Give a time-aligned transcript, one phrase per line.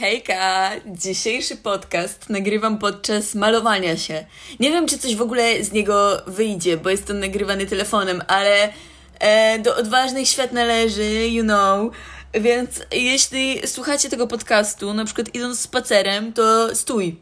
[0.00, 0.70] Hejka!
[0.86, 4.24] Dzisiejszy podcast nagrywam podczas malowania się.
[4.60, 8.72] Nie wiem, czy coś w ogóle z niego wyjdzie, bo jest to nagrywany telefonem, ale
[9.18, 11.92] e, do odważnych świat należy, you know.
[12.34, 17.16] Więc jeśli słuchacie tego podcastu, na przykład idąc spacerem, to stój.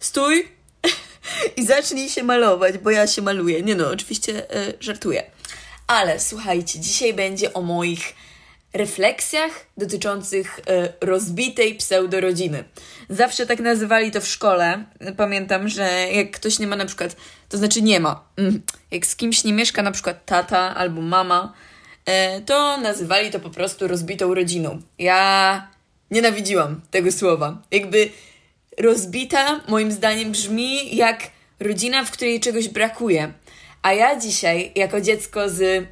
[0.00, 0.48] Stój
[1.56, 3.62] i zacznij się malować, bo ja się maluję.
[3.62, 5.30] Nie no, oczywiście e, żartuję.
[5.86, 8.14] Ale słuchajcie, dzisiaj będzie o moich
[8.72, 12.64] refleksjach dotyczących e, rozbitej pseudorodziny.
[13.08, 14.84] Zawsze tak nazywali to w szkole.
[15.16, 17.16] Pamiętam, że jak ktoś nie ma na przykład,
[17.48, 21.52] to znaczy nie ma, mm, jak z kimś nie mieszka na przykład tata albo mama,
[22.04, 24.82] e, to nazywali to po prostu rozbitą rodziną.
[24.98, 25.68] Ja
[26.10, 27.62] nienawidziłam tego słowa.
[27.70, 28.10] Jakby
[28.78, 31.30] rozbita moim zdaniem brzmi jak
[31.60, 33.32] rodzina, w której czegoś brakuje.
[33.82, 35.86] A ja dzisiaj, jako dziecko z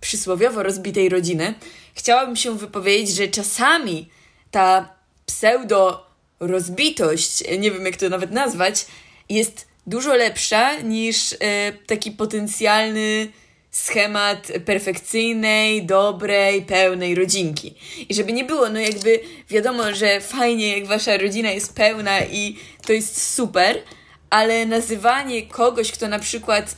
[0.00, 1.54] przysłowiowo rozbitej rodziny,
[1.94, 4.08] chciałabym się wypowiedzieć, że czasami
[4.50, 4.94] ta
[5.26, 6.06] pseudo
[6.40, 8.86] rozbitość, nie wiem jak to nawet nazwać,
[9.28, 11.36] jest dużo lepsza niż e,
[11.86, 13.28] taki potencjalny
[13.70, 17.74] schemat perfekcyjnej, dobrej, pełnej rodzinki.
[18.08, 19.20] I żeby nie było, no jakby
[19.50, 23.82] wiadomo, że fajnie, jak wasza rodzina jest pełna i to jest super,
[24.30, 26.76] ale nazywanie kogoś, kto na przykład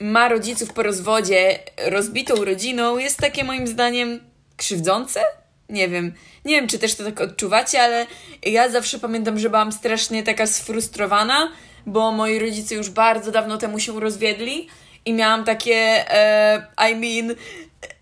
[0.00, 4.20] ma rodziców po rozwodzie rozbitą rodziną, jest takie moim zdaniem
[4.56, 5.20] krzywdzące?
[5.68, 6.14] Nie wiem.
[6.44, 8.06] Nie wiem, czy też to tak odczuwacie, ale
[8.42, 11.52] ja zawsze pamiętam, że byłam strasznie taka sfrustrowana,
[11.86, 14.68] bo moi rodzice już bardzo dawno temu się rozwiedli
[15.04, 15.74] i miałam takie,
[16.14, 17.36] e, I mean,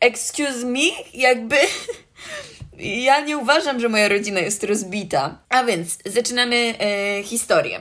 [0.00, 0.80] excuse me,
[1.14, 1.56] jakby.
[3.08, 5.38] ja nie uważam, że moja rodzina jest rozbita.
[5.48, 7.80] A więc zaczynamy e, historię.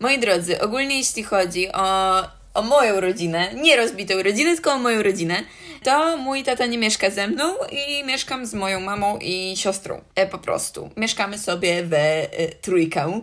[0.00, 2.22] Moi drodzy, ogólnie jeśli chodzi o
[2.54, 5.42] o moją rodzinę, nie rozbitą rodzinę, tylko o moją rodzinę,
[5.82, 10.00] to mój tata nie mieszka ze mną i mieszkam z moją mamą i siostrą.
[10.14, 10.90] E, po prostu.
[10.96, 13.20] Mieszkamy sobie we e, trójkę.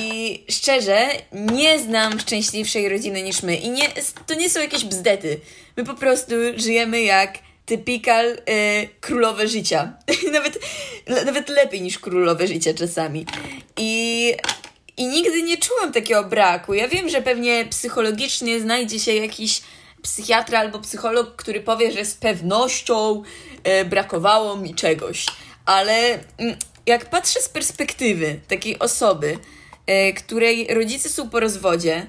[0.00, 3.56] I szczerze, nie znam szczęśliwszej rodziny niż my.
[3.56, 3.88] I nie,
[4.26, 5.40] to nie są jakieś bzdety.
[5.76, 8.38] My po prostu żyjemy jak typikal y,
[9.00, 9.92] królowe życia.
[10.32, 10.58] nawet,
[11.24, 13.26] nawet lepiej niż królowe życia czasami.
[13.76, 14.32] I
[14.96, 16.74] i nigdy nie czułam takiego braku.
[16.74, 19.62] Ja wiem, że pewnie psychologicznie znajdzie się jakiś
[20.02, 23.22] psychiatra albo psycholog, który powie, że z pewnością
[23.64, 25.26] e, brakowało mi czegoś.
[25.64, 29.38] Ale mm, jak patrzę z perspektywy takiej osoby,
[29.86, 32.06] e, której rodzice są po rozwodzie,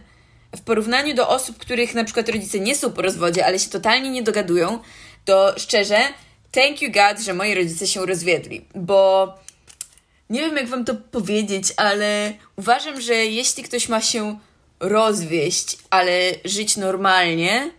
[0.56, 4.10] w porównaniu do osób, których na przykład rodzice nie są po rozwodzie, ale się totalnie
[4.10, 4.80] nie dogadują,
[5.25, 6.00] to szczerze,
[6.52, 9.34] thank you God, że moi rodzice się rozwiedli, bo
[10.30, 14.40] nie wiem jak wam to powiedzieć, ale uważam, że jeśli ktoś ma się
[14.80, 17.72] rozwieść, ale żyć normalnie,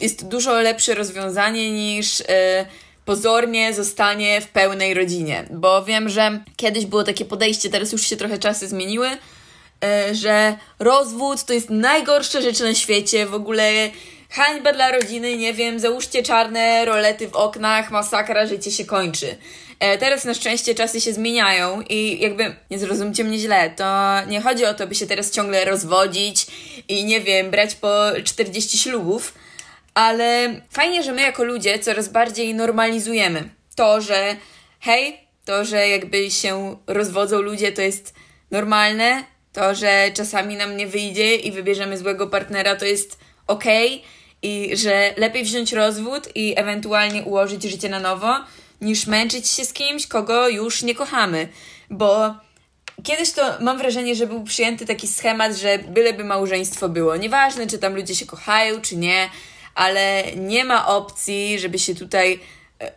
[0.00, 2.66] jest dużo lepsze rozwiązanie niż e,
[3.04, 5.44] pozornie zostanie w pełnej rodzinie.
[5.50, 9.08] Bo wiem, że kiedyś było takie podejście, teraz już się trochę czasy zmieniły,
[9.84, 13.90] e, że rozwód to jest najgorsza rzecz na świecie, w ogóle
[14.30, 19.36] hańba dla rodziny, nie wiem, załóżcie czarne rolety w oknach, masakra, życie się kończy.
[19.82, 23.84] E, teraz na szczęście czasy się zmieniają i jakby nie zrozumcie mnie źle, to
[24.28, 26.46] nie chodzi o to, by się teraz ciągle rozwodzić
[26.88, 27.88] i nie wiem, brać po
[28.24, 29.34] 40 ślubów,
[29.94, 34.36] ale fajnie, że my jako ludzie coraz bardziej normalizujemy to, że
[34.80, 38.14] hej, to, że jakby się rozwodzą ludzie, to jest
[38.50, 43.94] normalne, to, że czasami nam nie wyjdzie i wybierzemy złego partnera, to jest okej.
[43.94, 48.36] Okay, i że lepiej wziąć rozwód i ewentualnie ułożyć życie na nowo,
[48.80, 51.48] niż męczyć się z kimś, kogo już nie kochamy.
[51.90, 52.34] Bo
[53.02, 57.16] kiedyś to mam wrażenie, że był przyjęty taki schemat, że byleby małżeństwo było.
[57.16, 59.28] Nieważne, czy tam ludzie się kochają, czy nie,
[59.74, 62.40] ale nie ma opcji, żeby się tutaj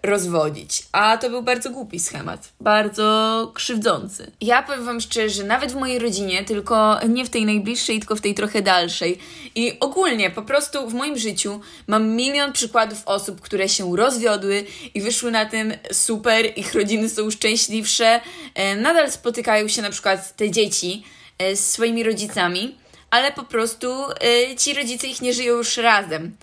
[0.04, 0.84] rozwodzić.
[0.92, 4.32] A to był bardzo głupi schemat, bardzo krzywdzący.
[4.42, 8.22] Ja powiem Wam szczerze, nawet w mojej rodzinie, tylko nie w tej najbliższej, tylko w
[8.22, 9.20] tej trochę dalszej.
[9.56, 15.02] I ogólnie, po prostu w moim życiu mam milion przykładów osób, które się rozwiodły i
[15.02, 18.22] wyszły na tym super, ich rodziny są szczęśliwsze,
[18.56, 21.04] e, nadal spotykają się na przykład te dzieci
[21.38, 22.78] e, z swoimi rodzicami,
[23.10, 26.36] ale po prostu e, ci rodzice ich nie żyją już razem.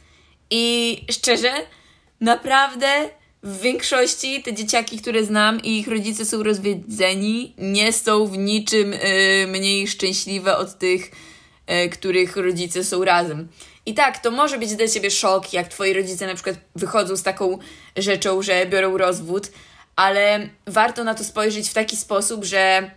[0.55, 1.53] I szczerze,
[2.21, 3.09] naprawdę
[3.43, 8.93] w większości te dzieciaki, które znam i ich rodzice są rozwiedzeni, nie są w niczym
[8.93, 11.11] y, mniej szczęśliwe od tych,
[11.85, 13.49] y, których rodzice są razem.
[13.87, 17.23] I tak, to może być dla ciebie szok, jak twoi rodzice na przykład wychodzą z
[17.23, 17.59] taką
[17.97, 19.53] rzeczą, że biorą rozwód,
[19.97, 22.91] ale warto na to spojrzeć w taki sposób, że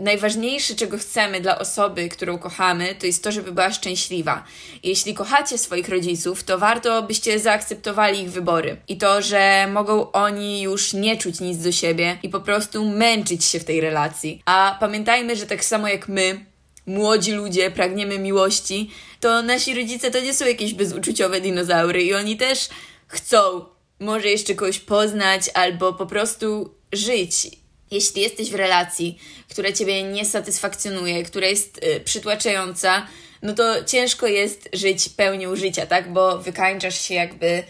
[0.00, 4.44] najważniejsze, czego chcemy dla osoby, którą kochamy, to jest to, żeby była szczęśliwa.
[4.82, 10.62] Jeśli kochacie swoich rodziców, to warto byście zaakceptowali ich wybory i to, że mogą oni
[10.62, 14.42] już nie czuć nic do siebie i po prostu męczyć się w tej relacji.
[14.44, 16.46] A pamiętajmy, że tak samo jak my,
[16.86, 18.90] młodzi ludzie, pragniemy miłości,
[19.20, 22.68] to nasi rodzice to nie są jakieś bezuczuciowe dinozaury i oni też
[23.06, 23.64] chcą
[24.00, 27.61] może jeszcze kogoś poznać albo po prostu żyć
[27.92, 29.18] jeśli jesteś w relacji,
[29.50, 33.06] która ciebie nie satysfakcjonuje, która jest y, przytłaczająca,
[33.42, 36.12] no to ciężko jest żyć pełnią życia, tak?
[36.12, 37.62] Bo wykańczasz się jakby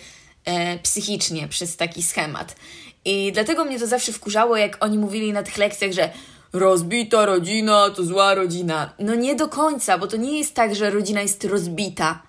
[0.45, 2.57] e, psychicznie przez taki schemat.
[3.05, 6.11] I dlatego mnie to zawsze wkurzało, jak oni mówili na tych lekcjach, że
[6.53, 8.93] rozbita rodzina to zła rodzina.
[8.99, 12.23] No nie do końca, bo to nie jest tak, że rodzina jest rozbita.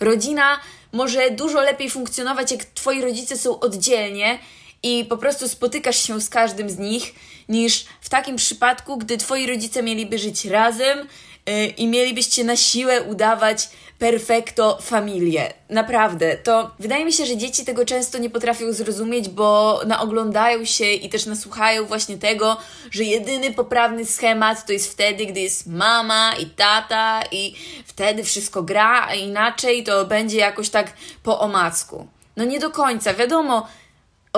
[0.00, 0.60] Rodzina
[0.92, 4.38] może dużo lepiej funkcjonować, jak twoi rodzice są oddzielnie
[4.82, 7.14] i po prostu spotykasz się z każdym z nich,
[7.48, 10.98] niż w takim przypadku, gdy twoi rodzice mieliby żyć razem
[11.46, 15.52] yy, i mielibyście na siłę udawać perfekto familię.
[15.70, 20.84] Naprawdę, to wydaje mi się, że dzieci tego często nie potrafią zrozumieć, bo naoglądają się
[20.84, 22.56] i też nasłuchają właśnie tego,
[22.90, 27.54] że jedyny poprawny schemat to jest wtedy, gdy jest mama i tata i
[27.86, 30.92] wtedy wszystko gra, a inaczej to będzie jakoś tak
[31.22, 32.06] po omacku.
[32.36, 33.66] No nie do końca, wiadomo,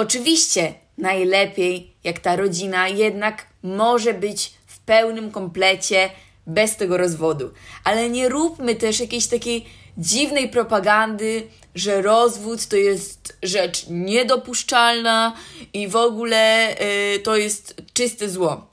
[0.00, 6.11] Oczywiście najlepiej, jak ta rodzina jednak może być w pełnym komplecie
[6.47, 7.50] bez tego rozwodu.
[7.85, 9.67] Ale nie róbmy też jakiejś takiej
[9.99, 15.37] dziwnej propagandy, że rozwód to jest rzecz niedopuszczalna
[15.73, 16.75] i w ogóle
[17.14, 18.67] y, to jest czyste zło.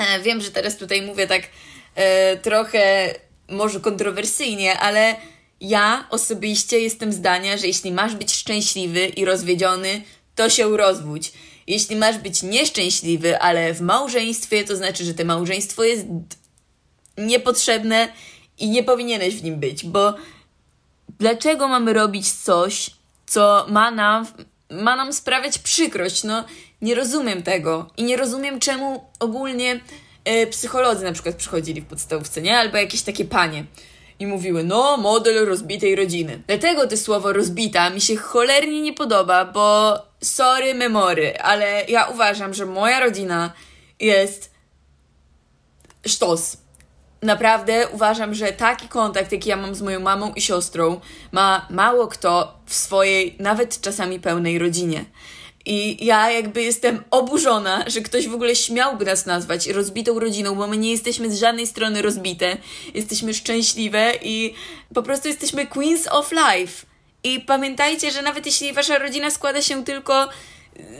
[0.00, 1.42] E, wiem, że teraz tutaj mówię tak
[1.94, 3.14] e, trochę
[3.48, 5.16] może kontrowersyjnie, ale
[5.60, 10.02] ja osobiście jestem zdania, że jeśli masz być szczęśliwy i rozwiedziony,
[10.34, 11.32] to się rozwódź.
[11.66, 16.06] Jeśli masz być nieszczęśliwy, ale w małżeństwie, to znaczy, że to małżeństwo jest
[17.18, 18.08] niepotrzebne
[18.58, 20.14] i nie powinieneś w nim być, bo
[21.18, 22.90] dlaczego mamy robić coś,
[23.26, 24.26] co ma nam,
[24.70, 26.24] ma nam sprawiać przykrość?
[26.24, 26.44] No,
[26.82, 29.80] nie rozumiem tego i nie rozumiem, czemu ogólnie
[30.24, 32.58] e, psycholodzy na przykład przychodzili w podstawówce, nie?
[32.58, 33.64] Albo jakieś takie panie
[34.18, 36.42] i mówiły, no, model rozbitej rodziny.
[36.46, 42.54] Dlatego to słowo rozbita mi się cholernie nie podoba, bo sorry memory, ale ja uważam,
[42.54, 43.52] że moja rodzina
[44.00, 44.50] jest
[46.06, 46.56] sztos.
[47.22, 51.00] Naprawdę uważam, że taki kontakt, jaki ja mam z moją mamą i siostrą,
[51.32, 55.04] ma mało kto w swojej, nawet czasami pełnej rodzinie.
[55.66, 60.66] I ja jakby jestem oburzona, że ktoś w ogóle śmiałby nas nazwać rozbitą rodziną, bo
[60.66, 62.56] my nie jesteśmy z żadnej strony rozbite.
[62.94, 64.54] Jesteśmy szczęśliwe i
[64.94, 66.86] po prostu jesteśmy queens of life.
[67.24, 70.28] I pamiętajcie, że nawet jeśli wasza rodzina składa się tylko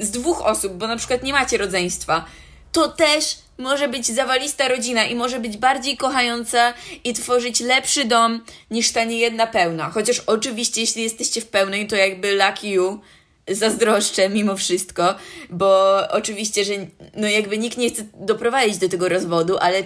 [0.00, 2.24] z dwóch osób, bo na przykład nie macie rodzeństwa,
[2.72, 6.74] to też może być zawalista rodzina i może być bardziej kochająca
[7.04, 9.90] i tworzyć lepszy dom niż ta niejedna pełna.
[9.90, 13.00] Chociaż oczywiście, jeśli jesteście w pełnej, to jakby lucky you,
[13.48, 15.14] zazdroszczę mimo wszystko,
[15.50, 16.72] bo oczywiście, że
[17.16, 19.82] no jakby nikt nie chce doprowadzić do tego rozwodu, ale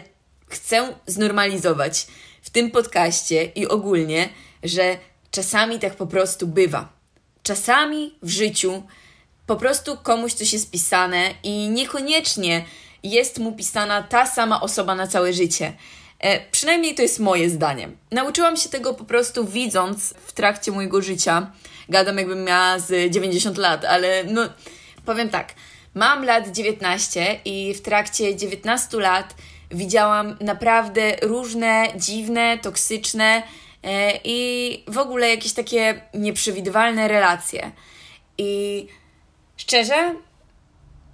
[0.48, 2.06] chcę znormalizować
[2.42, 4.28] w tym podcaście i ogólnie,
[4.62, 4.98] że
[5.36, 6.88] czasami tak po prostu bywa.
[7.42, 8.82] Czasami w życiu
[9.46, 12.64] po prostu komuś coś jest pisane i niekoniecznie
[13.02, 15.72] jest mu pisana ta sama osoba na całe życie.
[16.20, 17.88] E, przynajmniej to jest moje zdanie.
[18.10, 21.52] Nauczyłam się tego po prostu widząc w trakcie mojego życia
[21.88, 24.42] gadam jakbym miała z 90 lat, ale no
[25.04, 25.54] powiem tak,
[25.94, 29.34] mam lat 19 i w trakcie 19 lat
[29.70, 33.42] widziałam naprawdę różne dziwne, toksyczne
[34.24, 37.72] i w ogóle jakieś takie nieprzewidywalne relacje.
[38.38, 38.86] I
[39.56, 40.14] szczerze,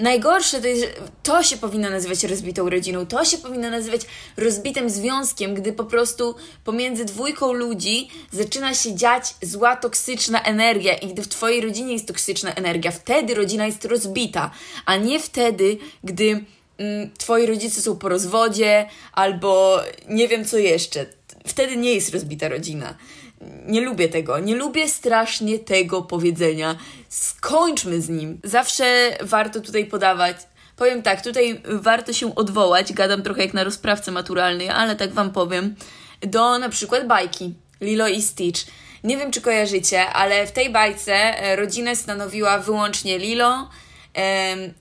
[0.02, 0.86] Najgorsze to jest,
[1.22, 4.00] to się powinno nazywać rozbitą rodziną, to się powinno nazywać
[4.36, 11.08] rozbitym związkiem, gdy po prostu pomiędzy dwójką ludzi zaczyna się dziać zła, toksyczna energia i
[11.08, 14.50] gdy w Twojej rodzinie jest toksyczna energia, wtedy rodzina jest rozbita,
[14.86, 16.44] a nie wtedy, gdy
[16.78, 21.06] mm, Twoi rodzice są po rozwodzie albo nie wiem co jeszcze.
[21.46, 22.94] Wtedy nie jest rozbita rodzina
[23.66, 24.38] nie lubię tego.
[24.38, 26.76] Nie lubię strasznie tego powiedzenia.
[27.08, 28.40] Skończmy z nim.
[28.44, 30.36] Zawsze warto tutaj podawać.
[30.76, 35.32] Powiem tak, tutaj warto się odwołać, gadam trochę jak na rozprawce maturalnej, ale tak wam
[35.32, 35.74] powiem,
[36.20, 38.60] do na przykład bajki Lilo i Stitch.
[39.04, 43.68] Nie wiem, czy kojarzycie, ale w tej bajce e, rodzinę stanowiła wyłącznie Lilo,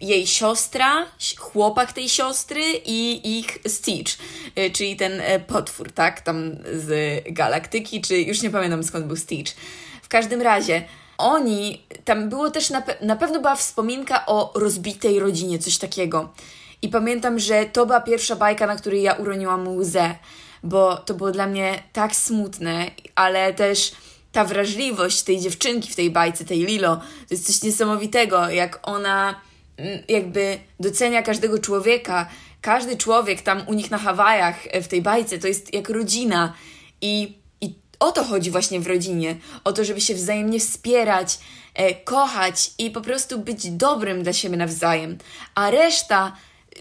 [0.01, 1.05] jej siostra,
[1.37, 4.17] chłopak tej siostry i ich Stitch,
[4.55, 9.15] e, czyli ten e, potwór, tak, tam z galaktyki, czy już nie pamiętam skąd był
[9.15, 9.53] Stitch.
[10.01, 10.83] W każdym razie
[11.17, 16.33] oni, tam było też, na, pe na pewno była wspominka o rozbitej rodzinie, coś takiego.
[16.81, 20.15] I pamiętam, że to była pierwsza bajka, na której ja uroniłam łzę,
[20.63, 23.91] bo to było dla mnie tak smutne, ale też
[24.31, 29.41] ta wrażliwość tej dziewczynki w tej bajce, tej Lilo, to jest coś niesamowitego, jak ona
[29.77, 32.29] mm, jakby docenia każdego człowieka.
[32.61, 36.53] Każdy człowiek tam u nich na Hawajach, e, w tej bajce, to jest jak rodzina.
[37.01, 39.35] I, i o to chodzi właśnie w rodzinie.
[39.63, 41.39] O to, żeby się wzajemnie wspierać,
[41.73, 45.17] e, kochać i po prostu być dobrym dla siebie nawzajem.
[45.55, 46.35] A reszta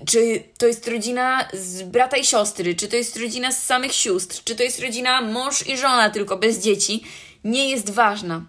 [0.07, 4.45] czy to jest rodzina z brata i siostry, czy to jest rodzina z samych sióstr,
[4.45, 7.03] czy to jest rodzina mąż i żona, tylko bez dzieci,
[7.45, 8.45] nie jest ważna.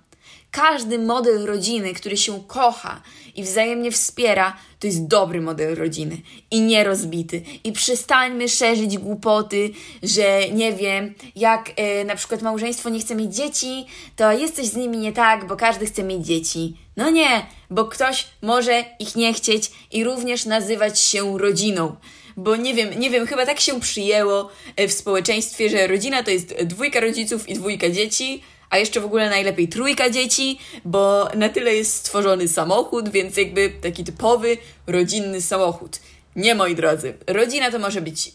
[0.52, 3.02] Każdy model rodziny, który się kocha
[3.36, 6.18] i wzajemnie wspiera, to jest dobry model rodziny
[6.52, 7.42] i nie rozbity.
[7.64, 9.72] I przestańmy szerzyć głupoty,
[10.04, 14.66] że nie wiem, jak e, na przykład małżeństwo nie chce mieć dzieci, to jest coś
[14.66, 16.78] z nimi nie tak, bo każdy chce mieć dzieci.
[16.98, 21.96] No nie, bo ktoś może ich nie chcieć i również nazywać się rodziną
[22.38, 26.32] bo nie wiem, nie wiem, chyba tak się przyjęło e, w społeczeństwie, że rodzina to
[26.32, 31.50] jest dwójka rodziców i dwójka dzieci, a jeszcze w ogóle najlepiej trójka dzieci, bo na
[31.50, 36.00] tyle jest stworzony samochód, więc jakby taki typowy rodzinny samochód.
[36.36, 38.32] Nie, moi drodzy, rodzina to może być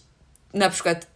[0.55, 1.07] na przykład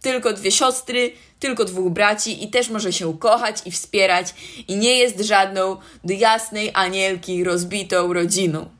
[0.00, 4.34] tylko dwie siostry, tylko dwóch braci i też może się kochać i wspierać
[4.68, 8.77] i nie jest żadną do jasnej anielki rozbitą rodziną.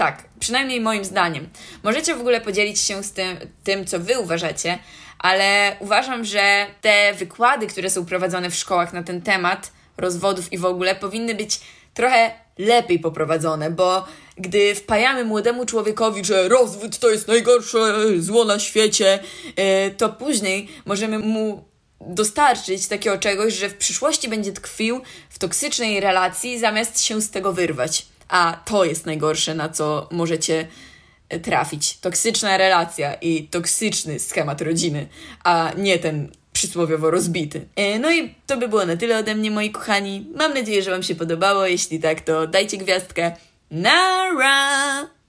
[0.00, 1.48] Tak, przynajmniej moim zdaniem.
[1.82, 4.78] Możecie w ogóle podzielić się z tym, tym co wy uważacie,
[5.18, 10.58] ale uważam, że te wykłady, które są prowadzone w szkołach na ten temat rozwodów i
[10.58, 11.60] w ogóle powinny być
[11.94, 14.04] trochę lepiej poprowadzone, bo
[14.36, 17.78] gdy wpajamy młodemu człowiekowi, że rozwód to jest najgorsze
[18.18, 19.18] zło na świecie,
[19.56, 21.64] e, to później możemy mu
[22.00, 27.52] dostarczyć takiego czegoś, że w przyszłości będzie tkwił w toksycznej relacji, zamiast się z tego
[27.52, 28.06] wyrwać.
[28.30, 30.66] A to jest najgorsze, na co możecie
[31.38, 31.98] trafić.
[31.98, 35.08] Toksyczna relacja i toksyczny schemat rodziny,
[35.44, 37.68] a nie ten przysłowiowo rozbity.
[37.76, 40.26] E, no i to by było na tyle ode mnie, moi kochani.
[40.36, 41.66] Mam nadzieję, że Wam się podobało.
[41.66, 43.32] Jeśli tak, to dajcie gwiazdkę.
[43.70, 45.19] Nara!